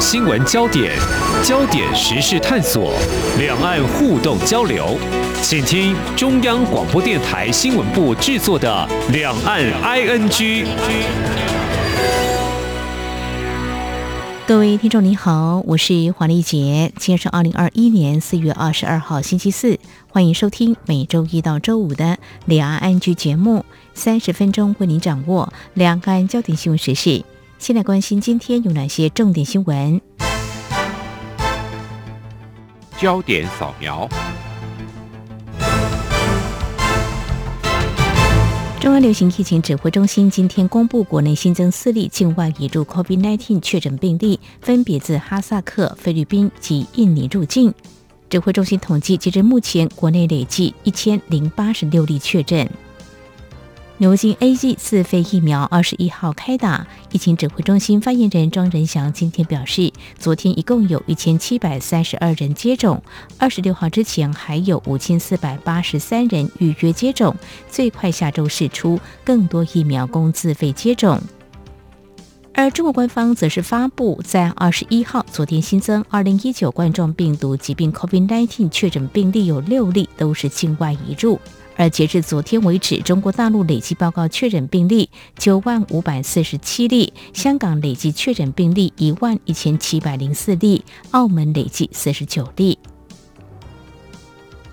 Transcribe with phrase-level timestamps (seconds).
[0.00, 0.96] 新闻焦点、
[1.44, 2.94] 焦点时事探索、
[3.38, 4.96] 两岸互动交流，
[5.42, 10.64] 请听中央广播电台新闻部制作的《两岸 ING》。
[14.46, 16.90] 各位听众，你好，我是黄丽杰。
[16.96, 19.78] 今天是二零二一年四月二十二号，星期四，
[20.08, 22.04] 欢迎收听每周一到周五的
[22.46, 27.22] 《两岸 ING》节目，三十分钟为您掌握两岸焦点新闻时事。
[27.60, 30.00] 先来关心今天有哪些重点新闻。
[32.98, 34.08] 焦点扫描。
[38.80, 47.74] 中央流行疫情指挥中心今天公布，国内新增四例境外引入 COVID-19 确诊病例，分别自哈萨克、菲律宾及印尼入境。
[48.30, 52.66] 指挥中心统计，截至目前，国内累计一千零八十六例确诊。
[54.00, 63.02] 牛津 A G 自费疫苗二十一号开打，疫情指挥中心发言人庄仁祥今天表示，昨天一共有一千七百三十二人接种，
[63.36, 67.36] 二十六号之前还有五千四百八十三人预约接种，
[67.68, 71.20] 最快下周释出更多疫苗供自费接种。
[72.54, 81.38] 而中国官方则是发布，在二十一号昨天新增二零一九冠状病毒疾病 COVID-19 确诊病例有六例，都是境外移入。
[81.80, 92.78] 而截至昨天为止，中国大陆累计报告确诊病例九万五百四十七例，香港累计确诊病例一万一千七百零四例，澳门累计四十九例。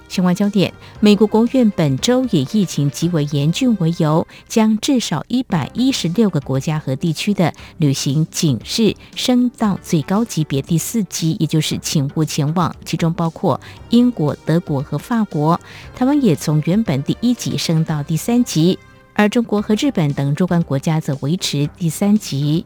[0.07, 15.59] 相关焦点：美国国务院本周以疫情极为严峻为由，将至少一百一十六个国家和地区的旅行警示升到最高级别第四级，也就是请勿前往，其中包括英国、德国和法国。
[15.95, 18.79] 台湾也从原本第一级升到第三级，
[19.13, 22.65] 而中国和日本等若干国家则维持第三级。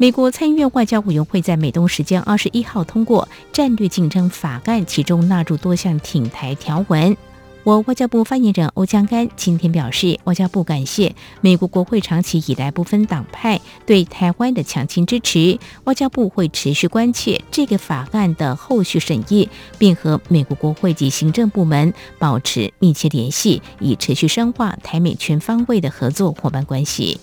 [0.00, 7.16] 美国参议院外交委员会在美东时间二十一号通过战略竞争法案，其中纳入多项挺台条文。
[7.64, 27.18] 我外交部发言人欧江干今天表示，外交部感谢美国国会长期以来不分党派对台湾的强劲支持，外交部会持续关切这个法案的后续审议，并和美国国会及行政部门保持密切联系，以持续深化台美全方位的合作伙伴关系。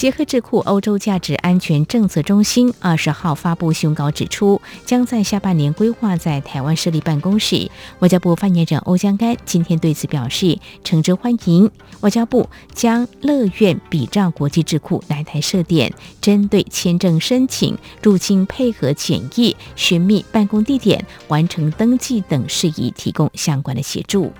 [0.00, 7.70] 结合智库欧洲价值安全政策中心二十号发布新稿指出，将在下半年规划在台湾设立办公室。
[7.98, 11.70] 外交部发言人欧江干今天对此表示，诚挚欢迎。
[12.00, 24.32] 外交部将乐愿比照国际智库来台设点，针对签证申请、入境配合检疫、寻觅办公地点、完成登记等事宜提供相关的协助。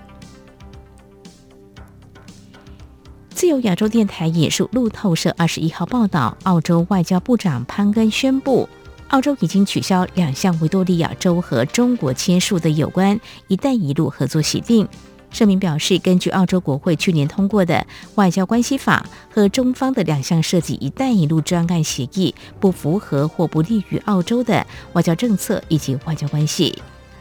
[3.41, 8.69] 自由亚洲电台引述路透社二十一号报道，澳洲外交部长潘根宣布，
[9.09, 13.19] 澳洲已经取消两项维多利亚州和中国签署的有关
[13.49, 14.87] “一带一路”合作协定。
[15.31, 17.87] 声明表示，根据澳洲国会去年通过的
[18.17, 26.77] 外交关系法和中方的两项涉及“一带一路”专案协议，不符合或不利于澳洲的外交政策以及外交关系。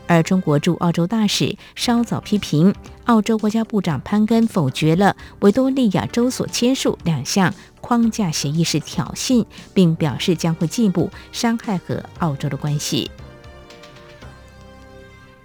[0.10, 2.74] 而中国驻澳洲大使稍早批评，
[3.06, 13.10] 澳洲国家部长潘根否决了维多利亚州所签署两项框架协议是挑衅，并表示将会进一步伤害和澳洲的关系。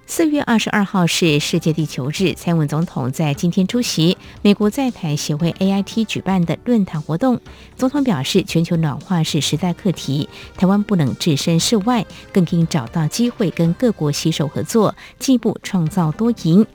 [0.06, 7.41] 四月二十二号是世界地球日，蔡英文总统在今天出席美国在台协会 AIT 举办的论坛活动。
[7.75, 16.66] 总统表示，全球暖化是时代课题，台湾不能置身事外，更应找到机会跟各国携手合作，进一步创造多赢。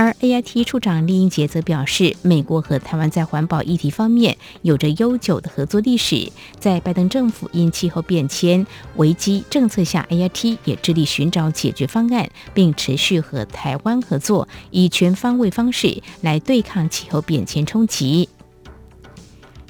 [0.00, 6.32] 而 AIT 处长丽英杰则表示，美国和台湾在环保议题方面有着悠久的合作历史。
[6.58, 8.66] 在拜登政府因气候变迁
[8.96, 18.30] 危机政策下，AIT 也致力寻找解决方案，并持续和台湾合作，以全方位方式来对抗气候变迁冲击。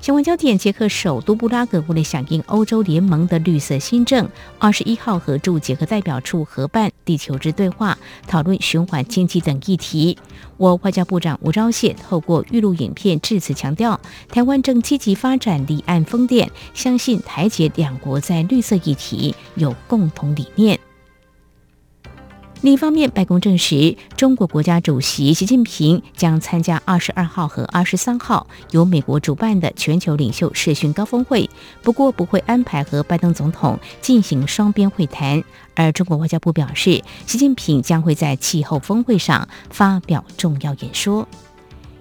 [0.00, 4.27] 相关焦点：捷克首都布拉格为了响应欧洲联盟的绿色新政，
[4.59, 10.16] 二十一号和驻捷克代表处合办地球日对话，讨论循环经济等议题。
[10.57, 20.80] 我外交部长吴钊燮透过预录影片致辞强调，台湾正积极发展离岸风电，相信台捷两国在绿色议题有共同理念。
[22.62, 31.48] 另一方面，白宫证实，中国国家主席习近平将参加二十二号和二十三号由美国主办的全球领袖视讯高峰会，
[31.83, 35.42] 不过不会安排和拜登总统进行双边会谈。
[35.74, 41.27] 而中国外交部表示，习近平将会在气候峰会上发表重要演说。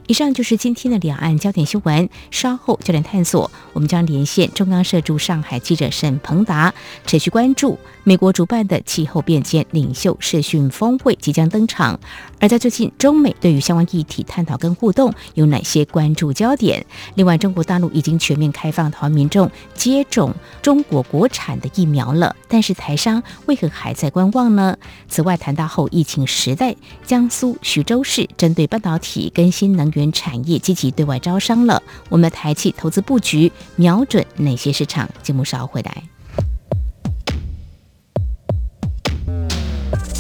[0.10, 2.10] 以上就是今天的两岸焦点新闻。
[2.32, 6.74] 稍后焦点探索，我们将连线中央社驻上海记者沈鹏达，
[7.06, 12.00] 持续关注美国主办的气候变迁领袖视讯峰会即将登场。
[12.40, 16.86] 而在最近，中美对于相关议题探讨跟互动有哪些关注焦点？
[17.16, 24.78] 另外，中国大陆已经全面开放台湾民众接种中国国产的疫苗了，但是台商为何还在观望呢？
[25.08, 26.76] 此外，谈到后疫情时代，
[27.06, 35.10] 江苏徐州市针对半导体跟新能源产业积极对外招商了，我们的台企投资布局瞄准哪些市场？
[35.22, 36.19] 节目稍后回来。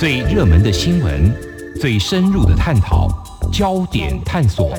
[0.00, 1.30] 最热门的新闻，
[1.78, 3.06] 最深入的探讨，
[3.52, 4.72] 焦点探索。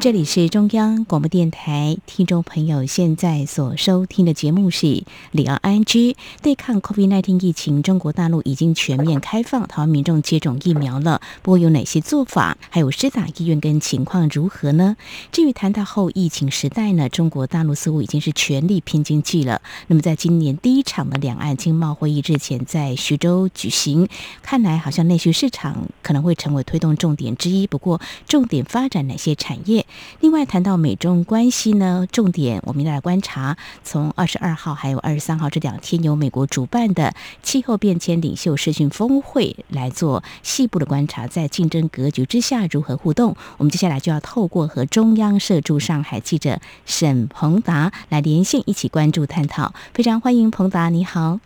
[0.00, 5.02] 这里是中央广播电台，听众朋友现在所收听的节目是
[5.32, 11.20] 里奥安居对抗 COVID-19 疫情，中国大陆已经全面开放台湾民众接种疫苗了。
[11.42, 14.96] 不过有哪些做法，还有施打意愿跟情况如何呢？
[15.32, 19.60] 至于谈到后疫情时代呢，中国大陆似乎已经是全力拼经济了。
[19.88, 24.08] 那么在今年第一场的两岸经贸会议之前，在徐州举行，
[24.42, 27.66] 看来好像内需市场可能会成为推动重点之一。
[27.66, 29.84] 不过重点发展哪些产业？
[30.20, 43.36] 另外谈到美中关系呢，重点我们来观察，从二十二号还有二十三号这两天由美国主办的气候变迁领袖视讯峰会来做细部的观察，在竞争格局之下如何互动？
[43.56, 49.72] 我们接下来就要透过和中央社驻上海记者沈鹏达来连线，一起关注探讨。
[49.94, 51.40] 非常欢迎鹏达，你好。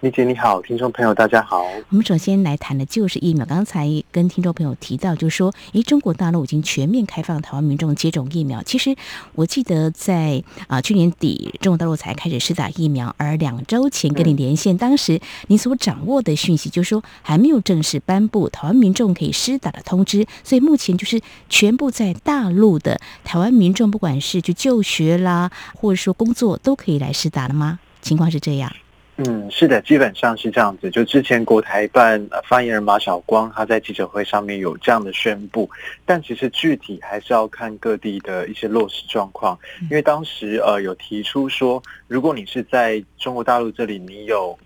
[0.00, 1.66] 丽姐你好，听众朋友大家好。
[1.88, 3.44] 我们首先来谈的就是疫苗。
[3.44, 8.62] 刚才跟听众朋友提到，就是说，诶，中国大陆已经全面开放台湾民众接种疫苗。
[8.62, 8.94] 其实
[9.34, 20.24] 我记得在啊去年底，中国大陆才开始施打疫苗，而两周前跟你连线，当时你所掌握的讯息就是说，还没有正式颁布台湾民众可以施打的通知。
[20.44, 27.80] 所以目前就是全部在大陆的台湾民众，不管是去就学啦，或者说工作，都可以来施打了吗？
[28.00, 28.72] 情况是这样。
[29.20, 30.88] 嗯，是的，基本上是这样子。
[30.92, 35.68] 就之前国台办发言人马晓光他在记者会上面有这样的宣布，
[36.06, 39.58] 但其实具体还是要看各地的一些落实状况。
[39.82, 44.56] 因为当时呃有提出说，如果你是在中国大陆这里，你有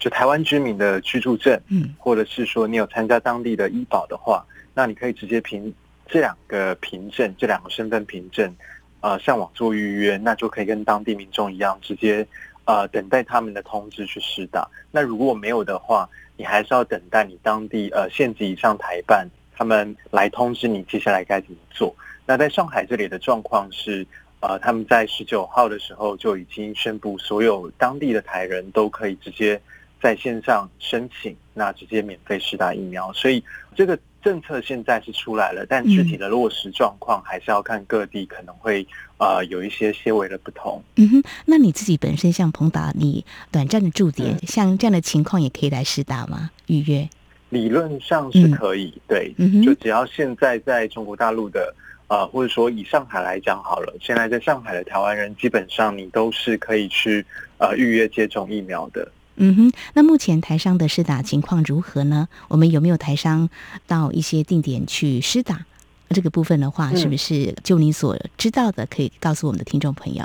[0.00, 4.44] 就台湾居民的居住证，嗯，或者是说你有参加当地的医保的话，
[4.74, 5.72] 那你可以直接凭
[6.08, 8.52] 这两个凭证，这两个身份凭证，
[8.98, 12.26] 呃，上网做预约，那就可以跟当地民众一样直接。
[12.64, 14.68] 呃，等待他们的通知去施打。
[14.90, 21.94] 那如果没有的话，你还是要等待你当地呃县级以上台办他们来通知你接下来该怎么做。
[22.24, 24.06] 那在上海这里的状况是，
[24.40, 29.60] 呃，他们在十九号的时候就已经宣布，所有当地的台人都可以直接
[30.00, 33.12] 在线上申请，那直接免费施打疫苗。
[33.12, 33.42] 所以
[33.76, 33.98] 这个。
[34.22, 38.86] 政策现在是出来了，但具体的落实状况还是要看各地可能会
[39.18, 40.82] 呃有一些些微的不同。
[40.96, 46.50] 嗯哼，那你自己本身像彭达，你短暂的驻点，像这样的情况也可以来试打吗？
[46.66, 47.08] 预约？
[47.50, 51.74] 理论上是可以，对，嗯就只要现在在中国大陆的
[52.08, 57.24] 呃，或者说以上海来讲好了，现在在上海的台湾人基本上你都是可以去
[57.58, 59.06] 呃预约接种疫苗的。
[59.36, 62.28] 嗯哼，那目前台商的施打情况如何呢？
[62.48, 63.48] 我们有没有台商
[63.86, 65.64] 到一些定点去施打？
[66.10, 70.24] 这个部分的话，是不是就你所知道的，可以告诉我们的听众朋友？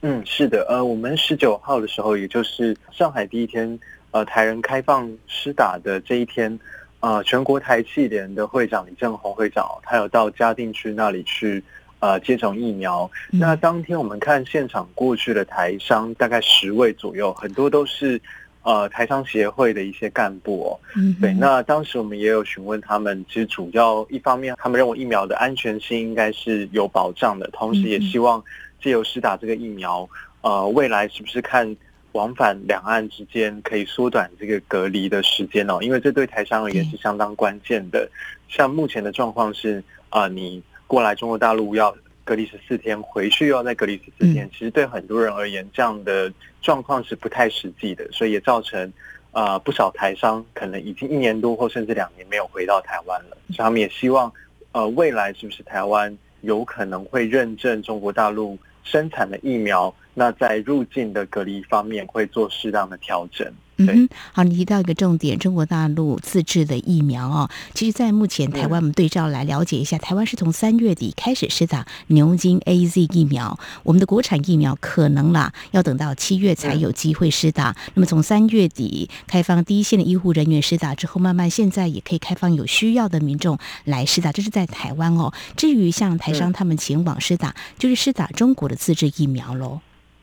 [0.00, 3.78] 嗯，是的，呃，我们十九号的时候，也就是上海第一天，
[4.10, 6.58] 呃，台人开放施打的这一天，
[6.98, 11.62] 呃，全国台气联的会长李正宏会长，他有到嘉定区那里去。
[12.02, 13.08] 呃，接种疫苗。
[13.30, 18.20] 那当天我们看现场过去的台商大概十位左右，很多都是
[18.62, 20.70] 呃台商协会的一些干部哦。
[20.96, 21.32] 嗯，对。
[21.32, 28.42] 那当时我们也有询问他们，其实主要一方面，他们认为疫苗的安全性应该是有保障的，同时也希望
[28.82, 30.08] 借由施打这个疫苗，
[30.40, 31.76] 呃，未来是不是看
[32.10, 38.10] 往返两岸之间可以缩短这个隔离的时间哦，因为这对台商而言是相当关键的。
[38.48, 39.80] 像目前的状况是，
[40.10, 40.60] 啊，你
[40.92, 46.30] 过来中国大陆要隔离十四天，回去又要再隔离十四天，其实对很多人而言，这样的
[46.60, 48.92] 状况是不太实际的，所以也造成
[49.30, 53.38] 啊不少台商可能已经一年多或甚至两年没有回到台湾了。
[53.48, 54.30] 所以他们也希望，
[54.72, 59.94] 呃，未来是不是台湾有可能会认证中国大陆生产的疫苗？
[60.12, 63.50] 那在入境的隔离方面会做适当的调整。
[63.82, 67.50] 嗯哼，好，你提到一个重点，中国大陆自制的疫苗哦。
[67.74, 77.74] 其实，在目前台湾，我们对照来了解一下，台湾是从三月底开始施打牛津 A Z 疫苗，我们的国产疫苗可能啦，要等到七月才有机会施打。
[77.94, 85.32] 那么，从三月底开放第一线的医护人员施打之后，慢慢现在也可以开放有需要的民众来施打，这是在台湾哦。
[85.56, 89.80] 至于像台商他们前往施打，就是施打中国的自制疫苗喽。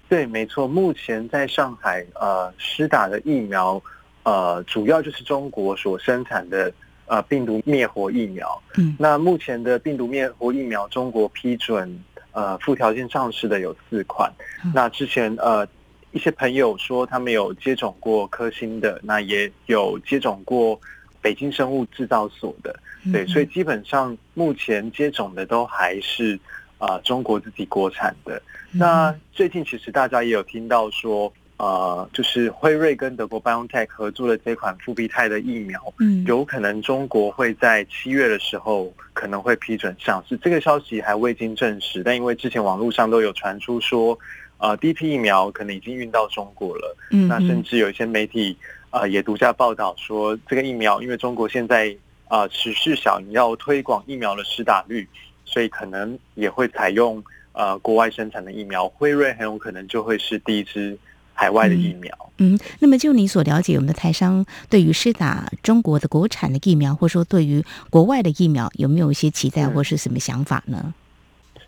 [0.10, 0.68] 对，没错。
[0.68, 3.80] 目前在上海，呃，施打的疫苗，
[4.24, 6.74] 呃，主要就是中国所生产的
[7.06, 8.60] 呃病毒灭活疫苗。
[8.76, 14.34] 嗯，那目前的病毒灭活疫苗，中国批准呃附条件上市的有四款。
[14.74, 15.64] 那之前呃
[16.12, 20.82] 一些朋友说他们有接种过科兴的，那也有接种过
[21.22, 22.76] 北京生物制造所的。
[23.14, 26.40] 对，所以基本上目前接种的都还是。
[26.80, 28.42] 啊，中国自己国产的。
[28.72, 40.38] 那最近其实大家也有听到说，呃，就是辉瑞跟德国 BioNTech 合作的这款复必泰的疫苗，嗯，有可能中国会在七月的时候可能会批准上市。
[40.38, 44.18] 这个消息还未经证实，但因为之前网络上都有传出说，
[44.60, 46.96] 呃，第一批疫苗可能已经运到中国了。
[47.12, 48.56] 嗯，那甚至有一些媒体
[48.92, 51.94] 啊也独家报道说，这个疫苗因为中国现在
[52.28, 55.06] 啊持续想要推广疫苗的施打率。
[55.52, 60.98] 所以可能也会采用呃国外生产的疫苗，辉瑞很有可能就会是第一支
[61.34, 62.16] 海外的疫苗。
[62.38, 70.94] 嗯，那么就你所了解，我们的台商对于施打中国的国产的疫苗，或者说对于国外的疫苗，有没有一些期待或是什么想法呢？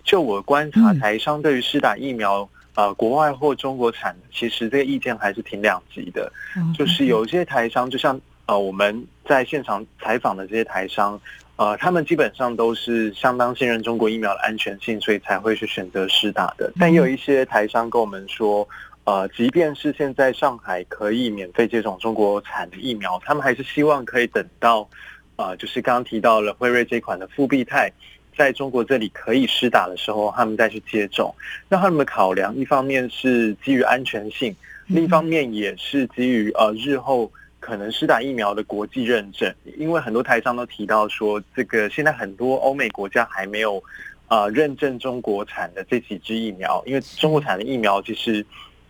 [0.03, 6.31] 就我观察，台商对于施打疫苗，呃，国外或中国产，其实这个意见还是挺两极的。
[6.77, 11.19] 就是有些台商，就像呃我们在现场采访的这些台商。
[11.57, 16.73] 呃，他们基本上都是相当信任中国疫苗的安全性，所以才会去选择施打的。
[16.79, 18.67] 但也有一些台商跟我们说，
[19.03, 24.89] 呃，即便是现在上海可以免费接种中国产的疫苗，他们还是希望可以等到，
[25.35, 27.91] 呃，就是刚刚提到了辉瑞这款的复必泰
[28.35, 31.31] 在中国这里可以施打的时候，他们再去接种。
[31.69, 34.55] 那他们的考量，一方面是基于安全性，
[34.87, 37.31] 另一方面也是基于呃日后。
[37.61, 43.81] 可能施打疫苗的国际认证，因为很多台商都提到说，这个现在很多欧美国家还没有
[44.29, 48.43] 呃认证中国产的这几支疫苗，因为中国产的疫苗其实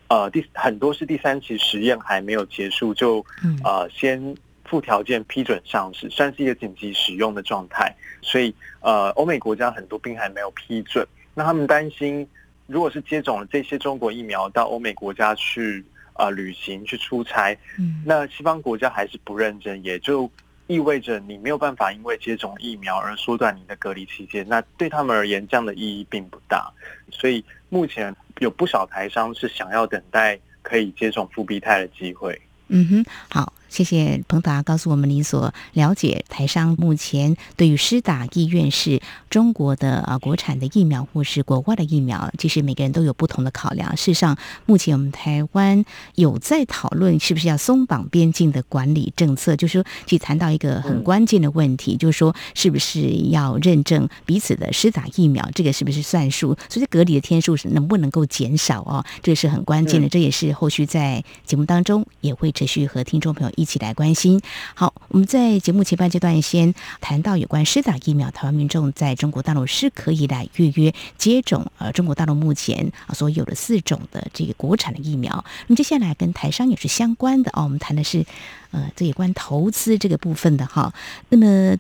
[0.08, 3.24] 呃第很多是第三期实验还没有结束就
[3.62, 12.25] 呃先附条件批准上市，算是一个紧急使用的状态，所以呃欧美国家很多病还没有批准，那他们担心
[12.68, 15.84] 如果是接种了这些中国疫苗到欧美国家去。
[16.22, 20.30] 啊，旅行去出差，嗯，那西方国家还是不认真，也就
[20.68, 24.48] 意味着你没有办法因为接种疫苗而缩短你的隔离期间。
[24.48, 26.72] 那对他们而言，这样的意义并不大。
[27.10, 32.40] 所以目前有不少台商是想要等待可以接种复必泰的机会。
[32.68, 33.51] 嗯哼，好。
[33.72, 43.96] 谢谢彭达告诉我们你所了解台商目前对于施打意愿是中国的啊国产的疫苗或是国外的疫苗，其实每个人都有不同的考量。
[43.96, 45.86] 事实上，目前我们台湾
[46.16, 56.58] 有在讨论是不是要松绑边境的管理政策，就是说，去谈到一个很关键的问题，就是说，是不是要认证彼此的施打疫苗，这个是不是算数？
[56.68, 59.06] 所以隔离的天数是能不能够减少哦？
[59.24, 63.54] 这个是很关键的，这也是后续在节目当中也会持续和听众朋友。
[63.62, 64.41] 一起来关心。
[64.74, 71.72] 好，我们在节目前半阶段先谈到有关施打疫苗，台湾民众在中国大陆是可以来预约接种。
[71.77, 75.46] 呃，中国大陆目前啊所有的四种的这个国产的疫苗。
[75.68, 78.25] 那么接下来跟台商也是相关的哦，我们谈的是
[78.72, 80.91] 呃这有关投资这个部分的哈。
[81.30, 81.77] 那么。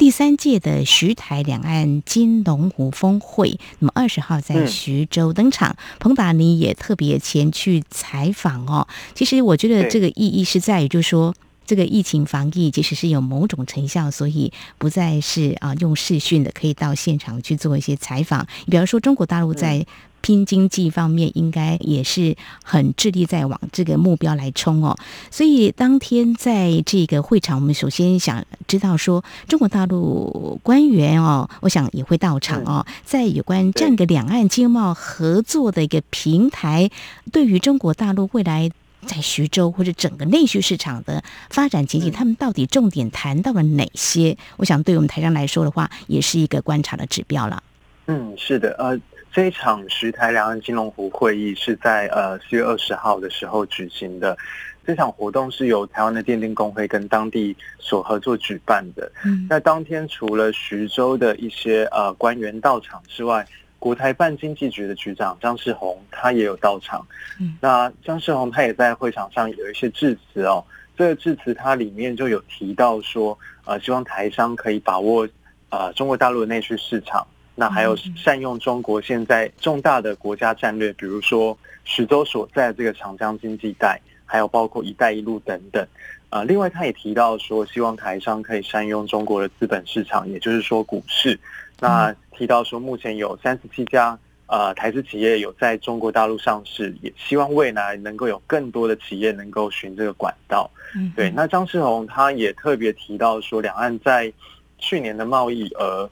[0.00, 8.88] 第三届的徐台两岸金龙湖峰会，那么二十号在徐州登场，彭达尼也特别前去采访哦。
[9.14, 11.34] 其实我觉得这个意义是在于，就是说
[11.66, 18.46] 这个疫情防疫其实是有某种成效，所以不再是啊用视讯的，可以到现场去做一些采访。
[18.64, 19.86] 你比方说中国大陆在。
[20.20, 24.96] 拼经济方面应该也是很致力在往这个目标来冲哦，
[25.30, 36.90] 所以当天在这个会场，我们首先想知道说，中国大陆官员哦，我想也会到场哦，在有关这样一个两岸经贸合作的一个平台，
[37.32, 38.70] 对于中国大陆未来
[39.06, 44.36] 在徐州或者整个内需市场的发展前景，他们到底重点谈到了哪些？
[44.58, 47.62] 我想对我们台商来说的话，也是一个观察的指标了。
[48.06, 48.98] 嗯，是的，呃，
[49.32, 54.36] 这一场徐台两岸金融湖会议是在呃四月二十号的时候举行的。
[54.84, 59.12] 这场活动是由台湾的电电工会跟当地所合作举办的。
[59.24, 63.46] 嗯，那当天除了徐州的一些呃官员到场之外，
[63.78, 67.06] 国台办经济局的局长张世宏他也有到场。
[67.38, 70.64] 嗯，那张世宏他也在会场上有一些致辞哦。
[70.96, 75.28] 这个致辞它里面就有提到说，呃，希望台商可以把握
[75.68, 77.24] 呃中国大陆的内需市场，
[77.60, 84.00] 那还有善用中国现在重大的国家战略，比如说徐州所在这个长江经济带。
[84.32, 85.84] 还有包括“一带一路”等等，
[86.28, 91.36] 呃，另外他也提到说，希望台商可以善用中国的资本市场，也就是说股市。
[91.80, 100.70] 那提到说，目前有三十七家呃台资企业有在中国大陆上市，也希望未来能够有更多的企业能够循这个管道。
[100.94, 101.28] 嗯，对。
[101.32, 104.32] 那张世宏他也特别提到说，两岸在
[104.78, 106.08] 去年的贸易额呃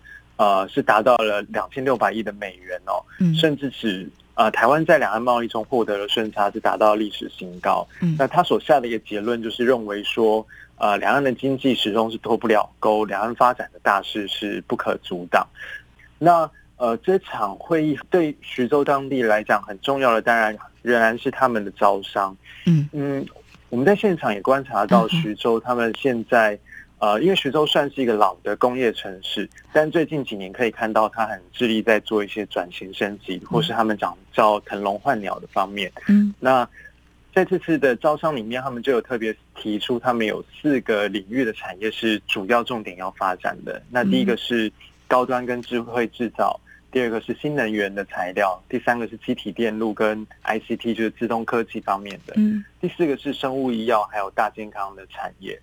[0.68, 3.02] 是达到了两千六百亿的美元哦，
[3.34, 4.08] 甚至是。
[4.34, 7.84] 呃，台湾在两岸贸易中获得的顺差是达到历史新高。
[8.00, 15.44] 嗯，那他所下的一个结论就是认为说，呃，两岸的经济始终是脱不了钩，两岸发展的大势是不可阻挡。
[16.20, 22.36] 那呃，这场会议对徐州当地来讲很重要的，当然仍然是他们的招商。
[22.64, 23.26] 嗯嗯，
[23.70, 26.56] 我们在现场也观察到徐州他们现在。
[27.00, 35.92] 呃，因为徐州算是一个老的工业城市，但最近几年可以看到，它很致力在做一些转型升级，或是他们讲叫腾笼换鸟的方面。
[36.08, 36.68] 嗯，那
[37.32, 43.80] 在这次的招商里面，他们就有特别提出，他们有四个领域的产业是主要重点要发展的。
[43.90, 44.72] 那第一个是
[45.06, 46.58] 高端跟智慧制造，
[46.90, 52.34] 第二个是新能源的材料，第三个是机体电路跟 ICT，就是自动科技方面的。
[52.36, 55.56] 嗯，第四个是生物医药还有大健康的产业。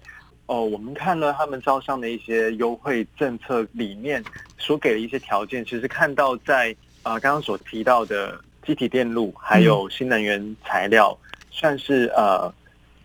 [0.47, 4.23] 哦，我们看了他们招商的一些优惠政策里面
[4.57, 11.17] 所给的一些条件，其实看到在啊刚刚所提到的机体电路还有新能源材料，
[11.49, 12.53] 算是呃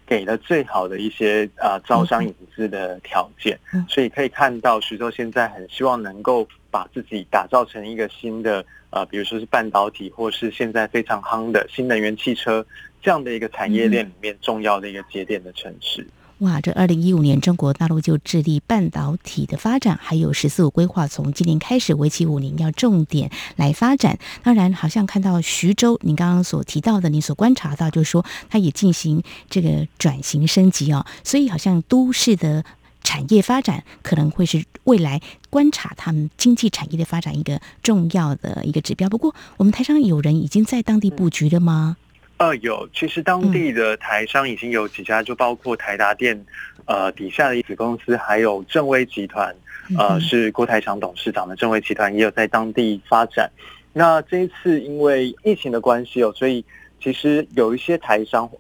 [0.07, 12.65] 给了最好的一些呃招商引资的条件，所以可以看到徐州现在很希望能够把自己打造成一个新的呃，比如说是半导体或是现在非常夯的新能源汽车
[13.01, 16.07] 这样的一个产业链里面重要的一个节点的城市。
[16.41, 24.19] 哇，这二零一五年中国大陆就致力半导体的发展，还有“十四五”规划，从今年开始为期五年，要重点来发展。
[24.43, 32.65] 当然，好像看到徐州，您刚刚所提到的，你所观察到，就是说它也进行这个转型升级哦，所以好像都市的
[33.03, 39.11] 产业发展可能会是未来观察他们经济产业的发展一个重要的一个指标。
[39.11, 41.99] 不过，我们台上有人已经在当地布局了吗？
[42.41, 46.43] 呃，有，其实当地的台商已经有几家，就包括台达电，
[46.87, 49.55] 呃，底下的一子公司，还有正威集团，
[49.99, 53.51] 呃，是郭台强董事长的正威集团，也有在当地发展。
[53.93, 56.65] 那这一次因为疫情的关系哦，所以
[56.99, 58.51] 其实有一些台商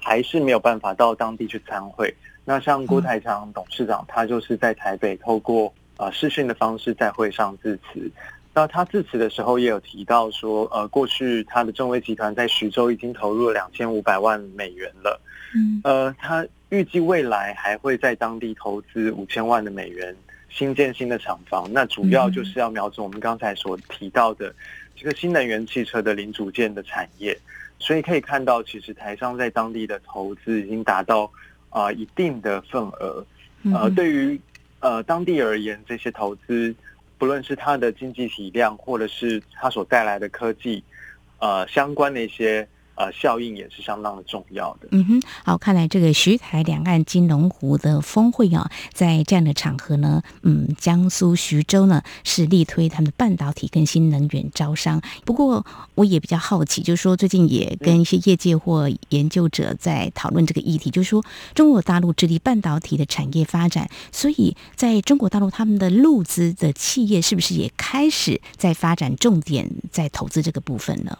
[0.00, 2.14] 还是没有办法到当地去参会。
[2.42, 8.10] 那像郭台强董事长，他就是在台北透过呃视讯的方式在会上致辞。
[8.56, 15.20] 那他致辞的时候也有提到说，呃，过去他的正威集团在徐州已经投入了两千五百万美元了，
[15.54, 20.16] 嗯，呃，他预计未来还会在当地投资五千万的美元
[20.48, 24.54] 新建新的厂房，那主要就是要瞄准我们刚才所提到的
[24.96, 27.38] 这个新能源汽车的零组件的产业，
[27.78, 31.30] 所以可以看到，其实台商在当地的投资已经达到
[31.68, 33.22] 啊一定的份额，
[33.74, 34.40] 呃，对于
[34.80, 36.74] 呃当地而言，这些投资。
[37.18, 40.82] 不论是它的经济体量，或者是它所带来的科技，
[41.38, 42.68] 呃，相关的一些。
[42.96, 44.88] 呃，效应也是相当的重要的。
[44.90, 55.00] 嗯哼，好，看来这个徐台两岸金龙湖的峰会啊，在这样的场合呢，嗯，江苏徐州呢是力推他们的半导体跟新能源招商。
[55.26, 61.22] 不过，我也比较好奇，就是说最近也跟一些业界或研究者在讨论这个议题，就是说
[61.54, 71.18] 中国大陆致力半导体的产业发展，所以在中国大陆他们的陆资的企业是不是也开始在发展重点在投资这个部分呢？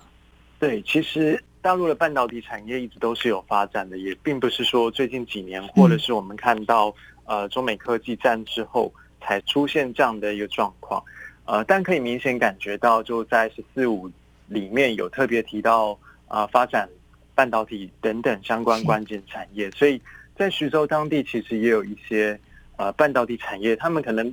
[0.58, 1.44] 对，其实。
[1.66, 11.02] 大陆的半导体产业一直都是有发展的，也并不是说最近几年，或者是我们看到呃中美科技战之后才出现这样的一个状况，
[11.44, 14.08] 呃，但可以明显感觉到，就在“十四五”
[14.46, 15.98] 里面有特别提到
[16.28, 16.88] 啊发展
[17.34, 20.00] 半导体等等相关关键产业，所以
[20.36, 22.38] 在徐州当地其实也有一些
[22.76, 24.32] 呃半导体产业，他们可能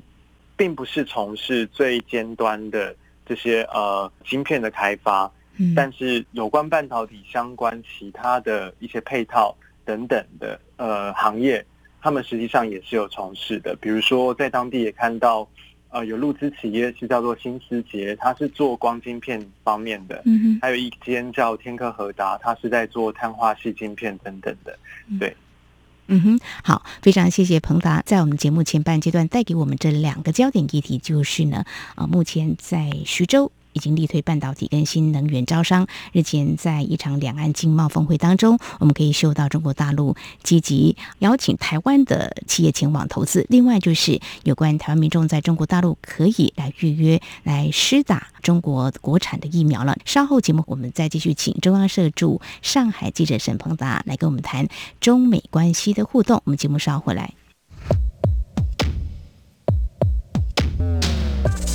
[0.56, 5.32] 并不是从事最尖端的这些呃芯片的开发。
[5.58, 11.64] 嗯但是有关半导体相关其他的一些配套等等的呃行业，
[12.02, 13.76] 他们实际上也是有从事的。
[13.80, 15.48] 比如说在当地也看到，
[15.90, 24.76] 呃，有入资企业是叫做新思杰，它是做光晶片方面的，嗯哼，还有一间叫天科和达，它是在做碳化系晶片等等的。
[25.20, 25.36] 对，
[26.08, 31.64] 嗯哼，好，非常谢谢彭达在我们节目前半阶段带给我们这两个焦点议题，就是呢，
[31.96, 33.52] 呃，目前在徐州。
[33.74, 35.88] 已经力推半导体跟新能源招商。
[36.12, 43.46] 日前在一场两岸经贸峰会当中，我们可以嗅到中国大陆积极邀请台湾的企业前往投资。
[43.50, 49.98] 另外就是有关台湾民众在中国大陆可以来预约来施打中国国产的疫苗了。
[50.06, 54.68] 稍后节目我们再继续请中央社驻上海记者沈鹏达来跟我们谈
[55.00, 56.42] 中美关系的互动。
[56.46, 57.34] 我们节目稍后回来。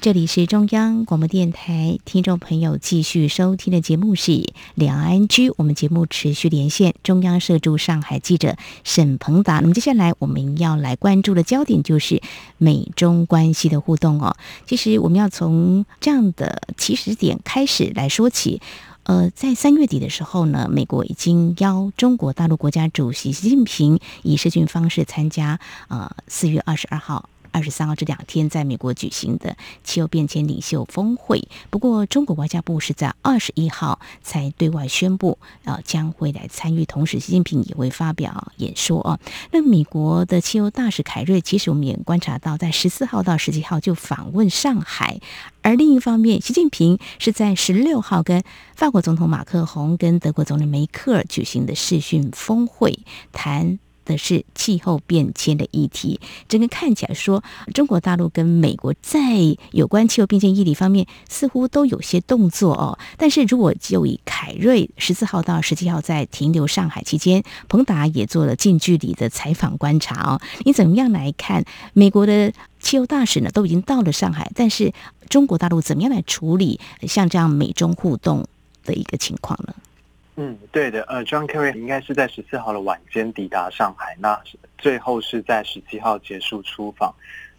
[0.00, 4.30] 这里是中央广播电台，听众朋友继续收听的节目是
[4.76, 9.58] 《两岸居》，我们节目持续连线中央社驻上海记者沈鹏达。
[9.58, 12.22] 那么接下来我们要来关注的焦点就是
[12.58, 14.36] 美中关系的互动哦。
[14.66, 18.62] 其实我们要从这样的起始点开始来说起。
[19.02, 25.58] 呃，在三月底的时候呢，美国已经邀中国大陆国家主席习近平以视讯方式参加
[25.88, 27.28] 呃四月二十二号。
[27.58, 39.18] 二十三号这两天在美国举行的气候变迁领袖峰会，不过中国外交部是在二十一号才对外宣布，呃，将会来参与，同时习近平也会发表演说哦。
[39.50, 45.20] 那美国的气候大使凯瑞，其实我们也观察到，在十四号到十七号就访问上海，
[45.62, 48.44] 而另一方面，习近平是在十六号跟
[48.76, 53.00] 法国总统马克宏跟德国总理梅克尔举行的视讯峰会
[53.32, 53.80] 谈。
[54.08, 56.18] 的是气候变迁的议题，
[56.48, 57.44] 整个看起来说，
[57.74, 59.20] 中国大陆跟美国在
[59.70, 62.98] 有关气候变迁议题方面似乎都有些动作哦。
[63.16, 73.50] 但是如果就以凯瑞十四号到十七号在停留上海期间，彭达也做了近距离的采访观察哦，你怎么样来看美国的气候大使呢？
[73.50, 74.92] 都已经到了上海，但是
[75.28, 78.46] 中国大陆怎么样来处理像这样美中互动
[78.84, 79.74] 的一个情况呢？
[80.40, 84.40] 嗯，对的，呃，John Kerry 应该是在十四号的晚间抵达上海，那
[84.78, 87.12] 最后是在十七号结束出访，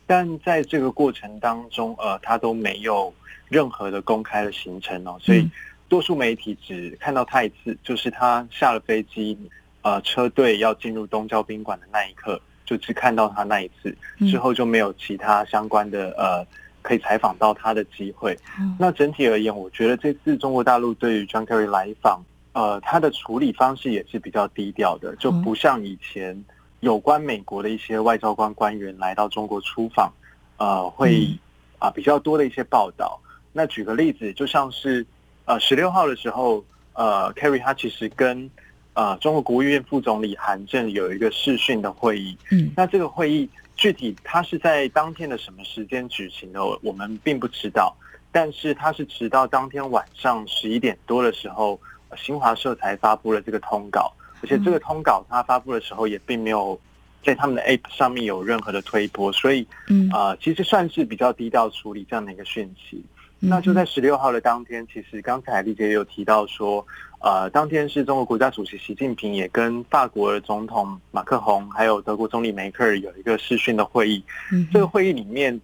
[0.07, 3.13] 但在这个过程当中，呃，他都没有
[3.49, 5.45] 任何的公开的行程哦，所以
[5.89, 9.37] 多数媒体只看到他一次，就是他下了飞机，
[9.81, 13.93] 呃，车队要进入东郊宾馆的那一刻，就只看到他那一次，
[14.31, 16.47] 之后就没有其他相关的呃
[16.81, 18.37] 可以采访到他的机会。
[18.79, 22.23] 那整体而言，我觉得这次中国大陆对于 John Kerry 来访。
[22.51, 26.43] 呃，他的处理方式也是比较低调的，就不像以前
[26.79, 30.11] 有关美国的一些外交官官员来到中国出访，
[30.57, 31.29] 呃，会
[31.77, 33.21] 啊比较多的一些报道。
[33.53, 35.05] 那举个例子，就像是
[35.45, 38.49] 呃十六号的时候，呃，Kerry 他其实跟
[38.93, 42.35] 呃中国国务院副总理韩正有一个视讯的会议。
[42.49, 47.95] 嗯，那这个会议具体他是在当天的什么时间举行的，我们并不知道。
[48.31, 51.79] 但是他是直到当天晚上十一点多的时候。
[52.17, 56.79] 新华社才发布了这个通稿，而且这个通稿它发布的时候也并没有
[57.23, 63.03] 在他们的 App 上面有任何的推波，所以，嗯啊，其实算是比较低调处理这样的一个讯息。
[63.41, 66.85] 那就在十六号的当天，其实刚才丽姐也有提到说，
[67.21, 74.21] 呃，当天是中国国家主席习近平也跟法国的总统马克宏还有德国总理梅克尔有一个视讯的会议。
[74.51, 75.57] 嗯，这个会议里面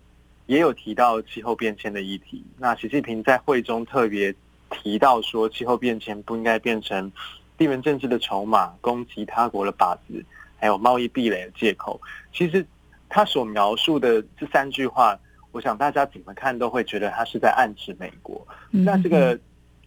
[0.46, 2.42] 也有提到气候变迁的议题。
[2.58, 4.34] 那习近平在会中特别。
[4.84, 7.12] 提到说，气候变迁不应该变成
[7.58, 10.24] 地缘政治的筹码，攻击他国的靶子，
[10.58, 12.00] 还有贸易壁垒的借口。
[12.34, 12.66] 其实
[13.10, 15.18] 他所描述的这三句话，
[15.52, 18.46] 我想大家怎么看都会觉得他是在暗指美国。
[18.70, 19.40] 那这个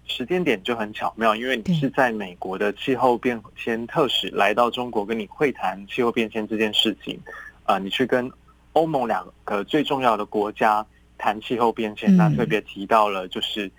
[0.07, 7.21] 时间点就很巧妙，因为你是在美国的气候变迁特使来到中国跟你会谈气候变迁这件事情，
[7.65, 8.31] 啊，你去跟
[8.73, 10.85] 欧盟两个最重要的国家
[11.19, 13.71] 谈气候变迁，那特别提到了就是。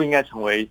[0.00, 0.66] 不应该成为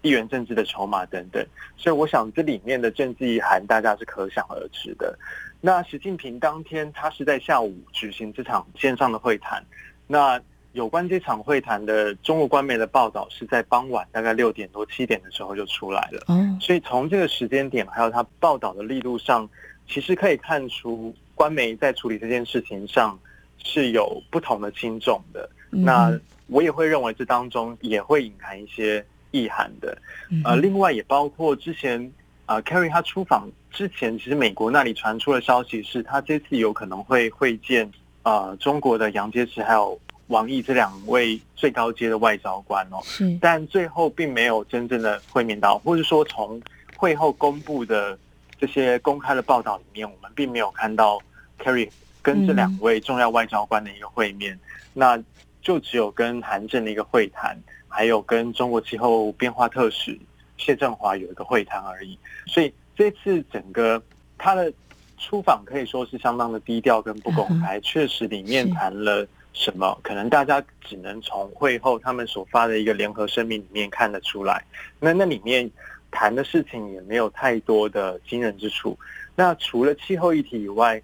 [0.00, 5.14] 地缘政治的筹码等等，所以我想这里面的政治意涵大家是可想而知的。
[5.60, 9.62] 那习近平当天他是在下午举行这场线上的会谈，
[10.06, 10.40] 那
[10.72, 19.46] 有关这场会谈的中国官媒的报道是在傍晚大概六点多七点的时候就出来了，哦，所以从这个时间点还有他报道的力度上，
[19.86, 23.18] 其实可以看出官媒在处理这件事情上
[23.62, 25.50] 是有不同的轻重的。
[25.70, 25.84] 嗯。
[25.84, 26.18] 那
[26.50, 29.96] 我也会认为这当中也会隐含一些意涵的。
[30.30, 30.42] 嗯。
[30.44, 32.12] 呃，另外也包括之前
[32.46, 37.88] 啊、c a r r y 他出访之前，其实美国那里传出的消息是他这次有可能会会见
[38.24, 43.38] 呃中国的杨洁篪还有王毅这两位最高阶的外交官哦，是。
[43.40, 46.60] 但最后并没有真正的会面到，或者说从
[46.96, 48.18] 会后公布的
[48.58, 51.20] 这些公开的报道里面，我们并没有看到
[51.58, 51.88] Kerry
[52.20, 54.58] 跟这两位重要外交官的一个会面，
[54.92, 55.16] 那
[55.62, 57.56] 就只有跟韩正的一个会谈，
[57.88, 60.18] 还有跟中国气候变化特使
[60.56, 62.18] 谢振华有一个会谈而已。
[62.46, 64.02] 所以这次整个
[64.38, 64.72] 他的
[65.18, 74.64] 出访可以说是相当的低调跟不公开，确实里面是谈了什么，可能大家只能从会后他们所发的一个联合声明里面看得出来。
[74.98, 75.70] 那那里面
[76.10, 78.98] 谈的事情也没有太多的惊人之处。
[79.36, 81.02] 那除了气候议题以外，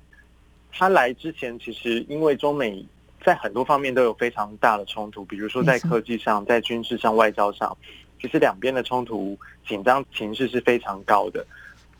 [0.72, 2.84] 他来之前其实因为中美
[3.26, 7.76] 在很多方面都有非常大的冲突，比如说在科技上、在军事上、外交上，
[8.22, 9.36] 其实两边的冲突
[9.66, 11.44] 紧张情势是非常高的。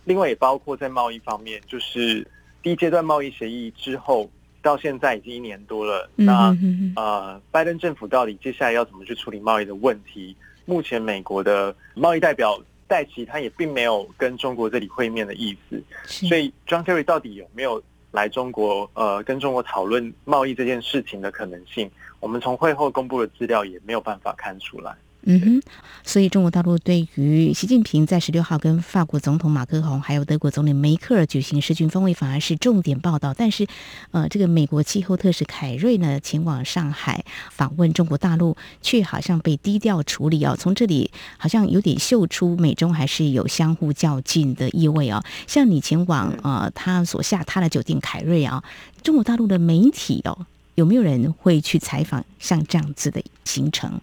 [0.05, 2.25] 另外也包括在贸易方面，就是
[2.63, 4.31] 第一阶段贸易协议之后
[4.63, 6.57] 到现在已经一年多了，嗯那
[7.03, 10.37] 呃，拜登政府到底接下来要怎么去处理贸易的问题？
[10.65, 21.91] 目前美国的贸易代表戴奇他也并没有跟中国这里会面的意思，所以 John Kerry 到底有没有来中国呃跟中国讨论贸易这件事情的可能性？
[22.21, 24.97] 我们从会后公布的资料也没有办法看出来。
[25.29, 25.63] 嗯哼，
[26.05, 33.35] 所以中国大陆对于习近平在十六号跟法国总统马克龙还有德国总理梅克尔举行视讯峰会，反而是重点报道。
[33.35, 33.67] 但是，
[34.13, 40.57] 呃，这个美国气候特使凯瑞呢前往上海访问中国大陆，却好像被低调处理哦。
[40.57, 45.21] 从这里好像有点嗅出美中还是有相互较劲的意味哦。
[45.49, 48.63] 像你前往呃他所下榻的酒店凯瑞啊，
[49.03, 54.01] 中国大陆的媒体哦，有没有人会去采访像这样子的行程？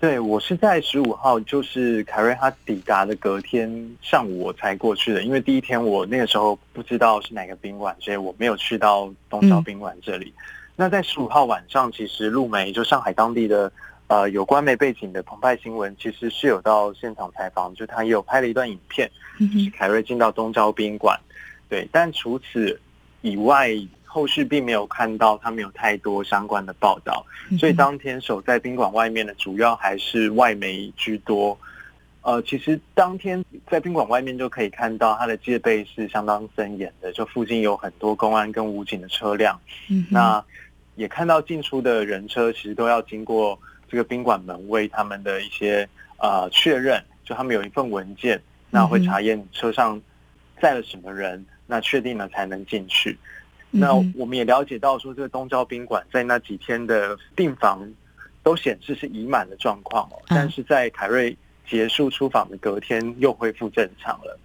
[0.00, 3.68] 对我是在十五号，就是凯瑞他抵达的隔天
[4.00, 10.32] 上午我才过去的，因为第一天我那个时候不知道是哪个宾馆，所以我没有去到东郊宾馆这里。
[10.76, 13.72] 那在十五号晚上，其实陆媒就上海当地的
[14.06, 21.18] 呃有关媒背景的澎湃新闻，其实是有到现场采访，就他也有拍了一段影片，嗯就是凯瑞进到东郊宾馆，
[21.68, 22.80] 对，但除此
[23.22, 23.70] 以外，
[24.18, 27.24] 后续并没有看到他们有太多相关的报道。
[27.56, 31.56] 所以当天守在宾馆外面的主要还是外媒居多。
[32.22, 39.58] 呃，其实当天在宾馆外面就可以看到它的戒备是相当森严的，就附近有很多公安跟武警的车辆。
[39.88, 40.44] 嗯那
[40.96, 43.56] 也看到进出的人车其实都要经过
[43.88, 50.02] 这个宾馆门卫他们的一些呃确认，就他们有一份文件，那会查验车上
[50.60, 53.16] 载了什么人，那确定了才能进去。
[53.70, 57.86] 那我们也了解到说，这个东郊宾馆在那几天的订房
[58.42, 61.36] 都显示是已满的状况哦，嗯但是在凯瑞
[61.68, 64.38] 结束出访的隔天又恢复正常了。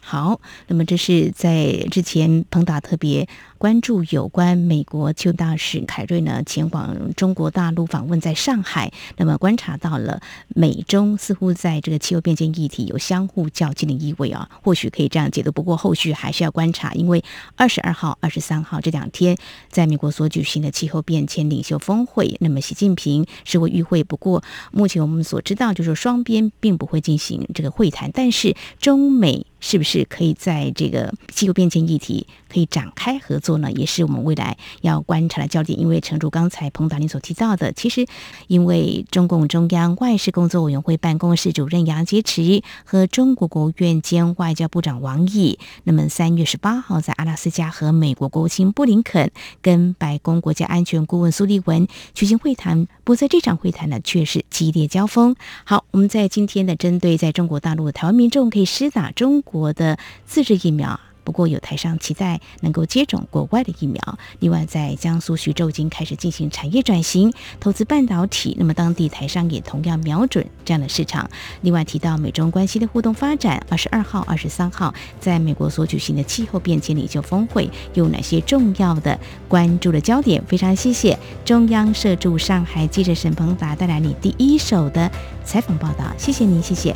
[0.00, 3.28] 好，那么这是在之前彭达特别
[3.58, 15.50] 关注有关美国气候大使凯瑞呢前往中国大陆访问，在上海，那么观察到了美中似乎在这个气候变迁议题有相互较劲的意味啊，或许可以这样解读。
[15.50, 17.24] 不过后续还是要观察，因为
[17.56, 19.36] 二十二号、二十三号这两天
[19.70, 29.46] 在美国所举行的气候变迁领袖峰会，那么习近平是会与会，不过目前我们所知道就是双边并不会进行这个会谈，但是中美。
[29.60, 33.70] 是不是可以在这个气候变迁议题可以展开合作呢？
[33.72, 35.78] 也是我们未来要观察的焦点。
[35.78, 38.06] 因为诚如刚才彭达林所提到的，其实
[38.46, 49.30] 因为中共中央外事工作委员会办公室主任杨洁篪和中国国务院兼外交部长王毅，那么三月十八号在阿拉斯加和美国国务卿布林肯
[49.62, 52.86] 跟白宫国家安全顾问苏利文举行会谈。
[53.04, 55.34] 不过在这场会谈呢，却是激烈交锋。
[55.64, 61.00] 好，我们在今天的针对在中国大陆的台湾民众可以施打中国国的自制疫苗。
[61.24, 64.00] 不过有台商期待能够接种国外的疫苗。
[64.38, 68.54] 另外，在江苏徐州已经开始进行产业转型，投资半导体。
[68.56, 71.28] 那么当地台商也同样瞄准这样的市场。
[71.62, 80.40] 另外提到美中关系的互动发展，二十二号、二十三号在美国所举行的气候变迁领袖峰会有哪些重要的关注的焦点？
[80.46, 85.10] 非常谢谢中央社驻上海记者沈鹏达带来你第一手的
[85.44, 86.94] 采访报道，谢谢您，谢谢。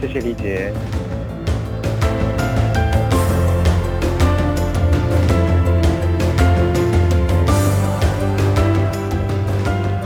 [0.00, 0.74] 谢谢李姐。